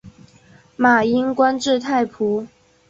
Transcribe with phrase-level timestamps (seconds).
[0.77, 2.47] 马英官至太仆。